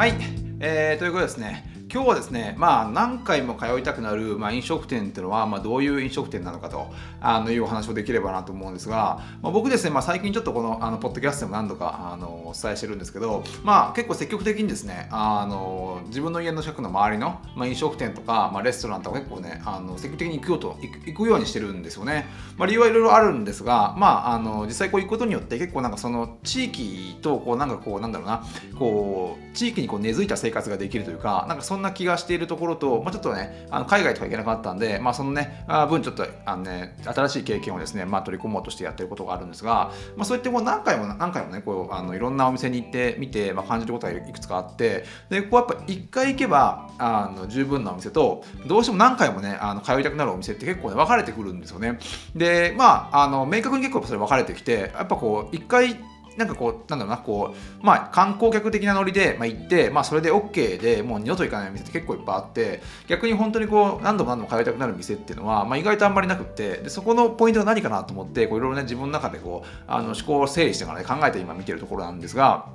[0.00, 0.14] はい、
[0.60, 28.44] えー、ということですね今日はですね、まあ、何回も通いたくなる、まあ、飲食店っていうのは、まあ、どういう飲食店なのかとあのいうお話をできればなと思うんですが、まあ、僕ですね、まあ、最近ちょっとこのあのポッドキャストでも何度かあのお伝えしてるんですけど、まあ、結構積極的にですねあの自分の家の近くの周りの、まあ、飲食店とか、まあ、レストランとか結構ねあの積極的に行くようと行くようにしてるんですよね、まあ、理由はいろいろあるんですが、まあ、あの実際こう行くことによって結構なんかその地域とこうなんかこうなんだろうな
[28.78, 51.98] こう地域にこう根付いた生活ができるというかなんかそんんな気がしているところと、まあ、ちょっとねあの海外とか行けなかったんで、まあ、そのねあ分ちょっとあの、ね、新しい経験をですね、まあ、取り込もうとしてやってることがあるんですが、まあ、そういってこう何回も何回もねこうあのいろんなお店に行ってみて、まあ、感じることがいくつかあってでこうやっぱ1回行けばあの十分なお店とどうしても何回もねあの通いたくなるお店って結構ね分かれてくるんですよね。
[52.34, 55.96] でまああの明確に結構それ分かれてきてやっぱこう1回
[56.36, 72.66] なんかこう、なんだろうな、こう、まあ、観光客的なノリで、まあ、行って、まあ、それで OK でもう二度と行かない店って結構いっぱいあって、逆に本当にこう、何度も何度も通いたくなる店っていうのは、まあ、意外とあんまりなくって、でそこのポイントは何かなと思って、こういろいろね、自分の中でこう、あの思考を整理してからね、考えて今見てるところなんですが、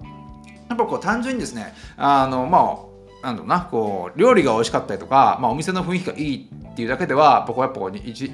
[0.69, 2.94] やっぱこう、単純にですね、あの、まあ、
[3.25, 7.91] なんだろうなこう料理が美味しかったりとか、まあ、お店の雰囲気がいいっていうだけでは僕はやっぱこう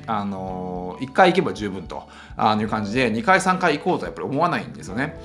[0.08, 2.04] あの1回行けば十分と
[2.60, 5.18] いう感じで2回3回行こうとはやっぱり思わないんですよね。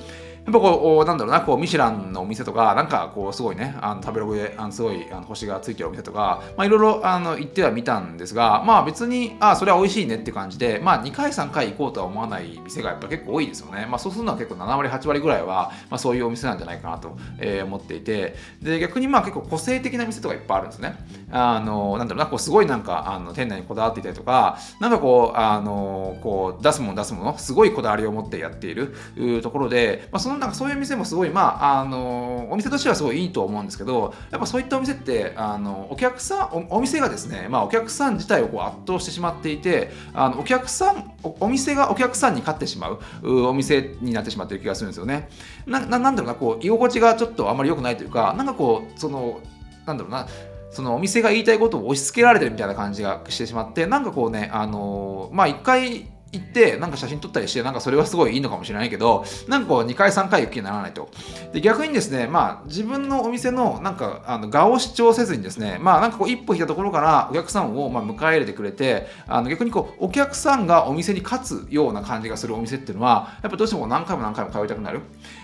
[0.47, 13.86] やっぱこう、なんだろうな、こう、ミシュランのお店とか、なんかこう、すごいね、あの食べログで、あのすごいあの星がついてるお店とか、まあ、いろいろあの行ってはみたんですが、まあ別に、あ、それは美味しいねって感じで、まあ2回、3回行こうとは思わない店がやっぱ結構多いですよね。
[13.91, 20.97] まあそうするのは結構7割、8割ぐらいは、まあそういうお店なんじゃないかなと、えー、思っていて、で、逆にまあ結構個性的な店とかいっぱいあるんですね。
[21.33, 28.94] あの、なんだろうな、こう、すごいなんか、あの店内にこだわっていたりとか、なんかこう、あの、こう、出すもの出すもの、すごいこだわりを持ってやっている
[29.42, 42.98] ところで、まあそのなんかそういう店もすごいまああのお店としてはすごいいいと思うんですけどやっぱそういったお店ってあのお客さんお店がですね、まあ、お客さん自体をこう圧倒してしまっていてあのお客さんお店がお客さんに勝ってしまう
[43.47, 45.29] お店になってしまっている気がするんですよね。
[45.67, 49.41] ななんだろうなこう居心地がちょっとあまり良くないというかなんかこうその
[49.86, 50.29] なんだろうな
[50.70, 61.09] そのお店が言いたいことを押し付けられてるみたいな感じがしてしまってなんかこうねあのまあ一回行ってなんか写真撮ったりしてなんかそれはすごいいいのかもしれないけどなんかこう2回3回行く気にならないと。
[61.53, 75.01] で逆にですねまあ自分のお店のなんかあの画を主張せずにですねまあなんかこう一歩引いたところからお客さんをま迎え入れてくれてあの逆にこうお客さんがお店に勝つような感じがするお店っていうのはやっぱどうしても何回も何回も通いたくなる、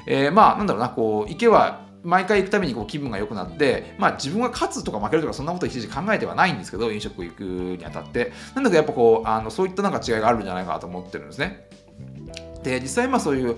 [0.06, 11.68] えー、まあなんだろうなこう行けば毎回行くたびにこう気分が良くなって、まあ、自分が勝つとか負けるとかそんなこと一時考えてはないんですけど飲食行くにあたってなんだけどやっぱこうあのそういったなんか違いがあるんじゃないかなと思ってるんですね。
[12.62, 13.56] で実際まあそういう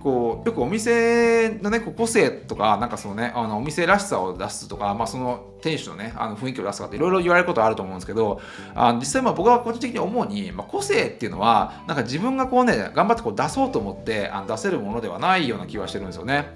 [0.00, 8.40] こうよくお店のね個性とかなんかそのねあのお店らしさを出すとか、まあ、その店主のねあの雰囲気を出すとかっていろいろ言われることあると思うんですけど
[8.74, 16.54] あの実際まあ僕は個人的に思うに、まあ、個性っていうのはなんか自分がこうね頑張ってこう出そうと思ってあの出せるものではないような気はしてるんですよね。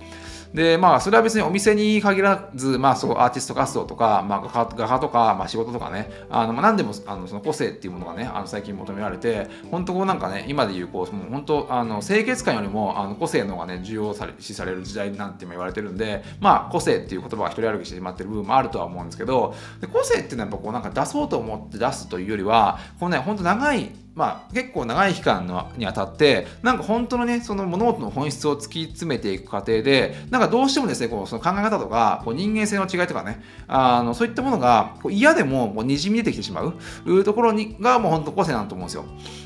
[0.54, 19.54] で、まあ、それは別にお店に限らず、まあ、そうアーティスト活動とか、まあ、画家とか、まあ、仕事とかね、あのまあ、何でもあのその個性っていうものがね、あの最近求められて、本当こうなんかね、今で言う、こう、もう本当、あの清潔感よりもあの個性の方がね、重要され視される時代なんて今言われてるんで、まあ、個性っていう言葉が一人歩きしてしまってる部分もあるとは思うんですけど、
[19.92, 39.04] 個性っていうのはやっぱこうなんか出そうと思って出すというよりは、このね、本当長いまあ、結構長い期間のにあたってなんか本当のねその物事の本質を突き詰めていく過程でなんかどうしてもですねこうその考え方とかこう人間性の違いとかねあのそういったものがこう嫌でももうにじみ出てきてしまうところにがもう本当個性なんと思うんですよ。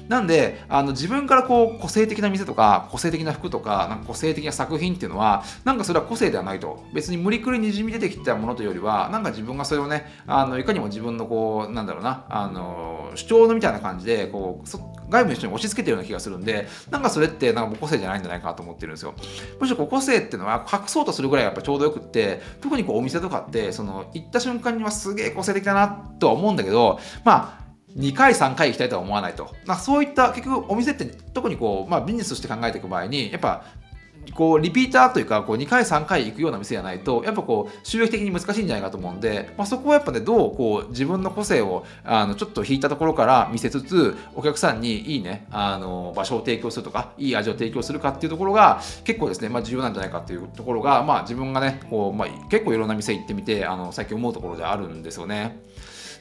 [0.08, 6.84] なんであの自分からこう個性的な店とか個性的な服とかなんか個性的な作品っていうのはなんかそれは個性ではないと。
[6.92, 14.64] 別に無理くりにじみ出てきたものというよりはなんか自分がそれをねあのいかにも自分のこうなんだろうなあの主張のみたいな感じでこうこ
[15.08, 19.14] う外部の人に押し付けてるような気がするんで、なんかそれってなんか個性じゃないんじゃないかなと思ってるんですよ。
[19.60, 27.66] むしろ個性っていうのは隠そうとするぐらいやっぱちょうどよくって、特にこうお店とかって、その行った瞬間にはすげえ個性的だなとは思うんだけど、まあ、
[27.96, 29.54] 2回3回行きたいとは思わないと。
[29.64, 33.64] まあ、そういった結局お店って特にこう、まあ、ビジネスとして考えていく場合にやっぱ
[34.32, 55.60] こうリピーターというかこう2回3回行くような店じゃないとやっぱこう収益的に難しいんじゃないかと思うんで、まあ、そこはやっぱねどうこう自分の個性をあのちょっと引いたところから見せつつお客さんにいいねあの場所を提供するとかいい味を提供するかっていうところが結構ですね、まあ、重要なんじゃないかっていうところが、まあ、自分がねこう、まあ、結構いろんな店行ってみてあの最近思うところであるんですよね。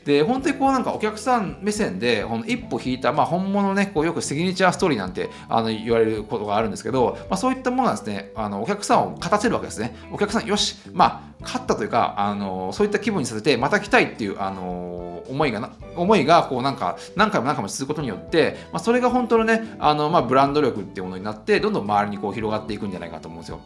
[0.06, 23.60] で本当にこうなんかお客さん目線でこの一歩引いた、まあ、本物ねこうよくシグニチャーストーリーなんてあの言われることがあるんですけど、まあ、そういったものがですねあのお客さんを勝たせるわけですねお客さんよしまあ勝ったというかあのそういった気分にさせてまた来たいっていうあの思いがな思いがこうなんか何回も何回も続くことによって、まあ、それが本当のねあの、まあ、ブランド力っていうものになってどんどん周りにこう広がっていくんじゃないかと思うんですよ。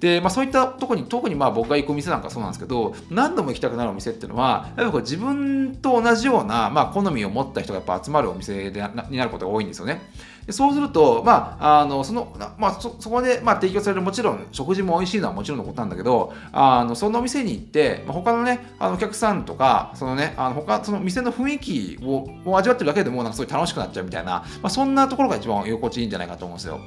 [0.00, 10.00] で、まあ、そういったとこに特にまあ僕が行くお店なんかそうなんですけど何度も行きたくなるお店っていうのはやっぱこう自分と同じような、まあ、好みを持った人がやっぱ集まるお店でなになることが多いんですよね。
[10.46, 26.80] でそうすると、まあ、あのそのまあ、そそこで、まあ、提供されるもちろん食事も美味しいのはもちろんのことなんだけどあのその店に行って、まあ、他のねあのお客さんとかそのねあの他その店の雰囲気をを味わってるだけでもなんかすごい楽しくなっちゃうみたいな、まあ、そんなところが一番居心地いいんじゃないかと思うんですよ。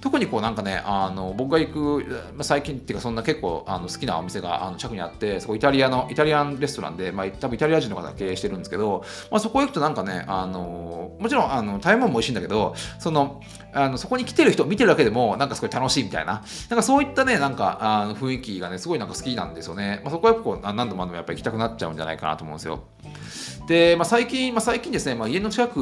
[0.00, 13.40] 特にこうなんかねあの僕が行く最近っていうかそんな結構あの好きなお店があの近くにあってそこイタリアのイタリアンレストランで、まあ、多分イタリア人の方が経営してるんですけど、まあ、そこ行くとなんかねあのもちろんあの食べ物も美味しいんだけどその
[13.72, 16.42] あのそこに来てる人見てるだけでもなんかすごい楽しいみたいな。
[16.68, 22.84] なんかそういったねなんかあの雰囲気がねすごいなんか好きなんですよね、まあ、そこはやっぱこう何度も何度もやっぱり行きたくなっちゃうんじゃないかなと思うんですよ。
[23.68, 25.78] で、まあ、最近、まあ、最近ですね、まあ、家の近く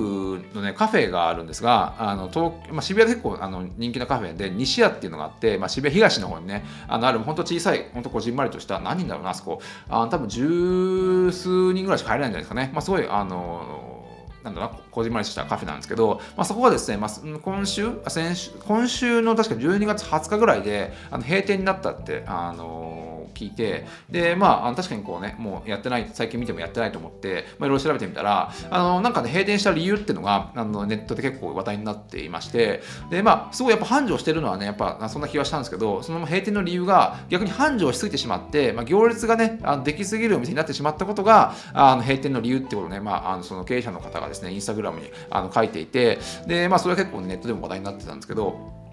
[0.54, 9.60] のねカフェがあるんですがあの東、まあ、渋谷で結構あの人気なカフェで西屋っていうのがあって、まあ、渋谷東の方にねあのある本当小さい本当こじんまりとした何人だろうなあそこ。
[9.88, 14.04] あ多分十数人ぐらいしか入れないんじゃないですかね、まあ、すごいあの
[14.42, 17.10] なんだろうこじんまりしたカフェなんですけど、まあ、そこはですね、まあ、
[17.42, 23.05] 今週先週今週の確か12月20日ぐらいであの閉店になったってあの
[23.36, 48.85] 聞いてでまああの確かにこうねもうやってない最近見てもやってないと思って、まあ、いろいろ調べてみたらあのなんかね閉店した理由っていうのがあのネットで結構話題になっていましてでまあすごいやっぱ繁盛してるのはねやっぱそんな気はしたんですけどその閉店の理由が逆に繁盛しすぎてしまって、まあ、行列がねあのできすぎるお店になってしまったことがあの閉店の理由ってことね、まあ、あのその経営者の方がですねインスタグラムにあの書いていてでまあそれは結構ネットでも話題になってたんですけど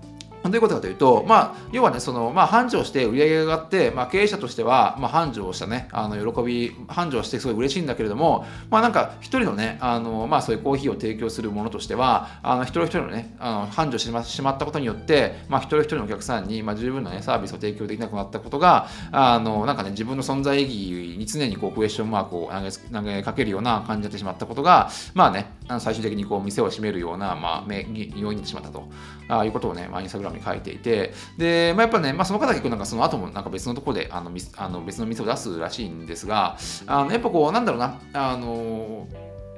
[0.43, 27.73] どういうことかというと、まあ、要はね、その、まあ、繁盛して売り上げが上がって、まあ、経営者としては、まあ、繁盛したね、あの、喜び、繁盛してすごい嬉しいんだけれども、まあ、なんか、一人のね、あの、まあ、そういうコーヒーを提供するものとしては、あの、一人一人のね、あの、繁盛してしまったことによって、まあ、一人一人のお客さんに、まあ、十分なね、サービスを提供できなくなったことが、あの、なんかね、自分の存在意義に常にこう、クエスチョンマークを投げ投げかけるような感じになってしまったことが、まあね、最終的にこう、店を閉めるような、まあ、
[28.15, 28.87] 要因になってしまったと。
[29.27, 36.57] あいうことをね、まあ、インスタグラムに書いていて、で、まあ、やっぱね、まあ、その方結構なんかその後もなんか別のところであのあの別の店を出すらしいんですが、
[36.87, 39.07] あのやっぱこう、なんだろうな、あの、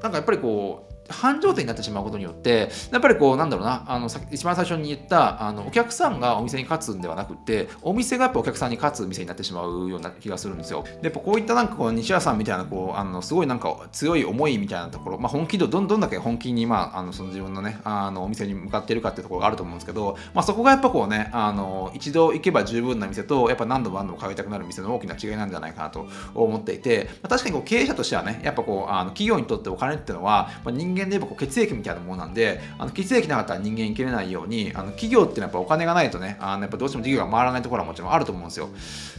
[0.02, 10.84] なんかやっぱりこう、繁盛店になってしまうことによってやっぱりこうなんだろうなあの一番最初に言ったあのお客さんがお店に勝つんではなくてお店がやっぱお客さんに勝つ店になってしまうような気がするんですよ。
[11.02, 38.69] でこういったなんかこう西谷さんみたいなこうあのすごいなんか強い思いみたいなところ、まあ、本気度どんどんだけ本気に、まあ、あのその自分のねあのお店に向かっているかっていうところがあると思うんですけど、まあ、そこがやっぱこうねあの一度行けば十分な店とやっぱ何度も何度も通いたくなる店の大きな違いなんじゃないかなと思っていて、まあ、確かにこう経営者としてはねやっぱこうあの企業にとってお金っていうのは、まあ、人間間で言えばこう血液みたいなものなんであの血液なかったら人間生きれないようにあの企業っていうのはやっぱお金がないとねあのやっぱどうしても事業が回らないところはもちろんあると思うんですよ。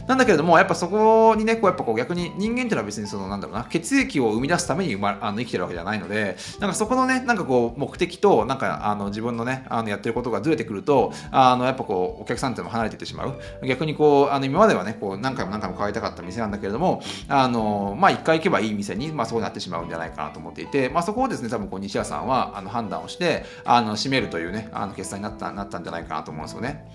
[0.07, 13.39] なんだけれどもやっぱそこにねこうやっぱこう逆に人間っていうのは別にそのなんだろうな血液を生み出すために生,、ま、あの生きてるわけじゃないのでなんかそこのねなんかこう目的となんかあの自分のねあのやってることがずれてくるとあのやっぱこうお客さんっていうのも離れていってしまう。
[13.65, 26.85] 逆にこうあの今まではねこう何回も何回も買いたかった店なんだけれどもあのまあ一回行けばいい店に、まあ、そうなってしまうんじゃないかなと思っていて、まあ、そこをですね多分こう西谷さんはあの判断をしてあの締めるというねあの決算になったなったんじゃないかなと思うんですよね。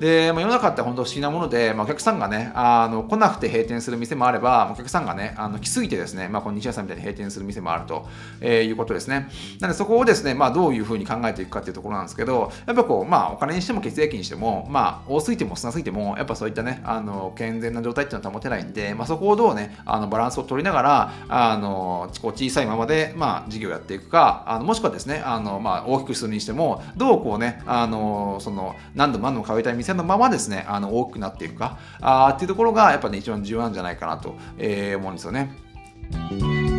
[0.00, 8.06] で、まあ、世の中って本当不思議なもので、まあ、お客さんがね、あの来なくて閉店する店もあれば、お客さんがね、あの来すぎてですね、まあ、この西屋さんみたいに閉店する店もあると、
[8.40, 9.28] えー、いうことですね。
[9.60, 36.73] なので、そこをですね、まあ、どういうふうに考えていくかっていうところなんですけど、やっぱこう、まあ、お金にしても血液にしても、まあ、多すぎても少なすぎても、やっぱそういったね、あの健全な状態っていうのは保てないんで、まあ、そこをどうね、あのバランスを取りながら、あのこう小さいままで、まあ、事業をやっていくか、あのもしくはですね、あのまあ、大きくするにしても、どうこうね、あのその何度も何度も通いたい店店のままですね、あの多くなっていくかあっていうところがやっぱね一番重要なんじゃないかなと、えー、思うんですよね。